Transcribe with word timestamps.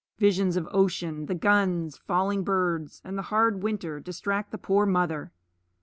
Visions 0.17 0.57
of 0.57 0.67
ocean, 0.71 1.27
the 1.27 1.35
guns, 1.35 1.95
falling 1.97 2.43
birds, 2.43 3.03
and 3.05 3.19
the 3.19 3.29
hard 3.29 3.61
winter 3.61 3.99
distract 3.99 4.49
the 4.49 4.57
poor 4.57 4.83
mother. 4.87 5.31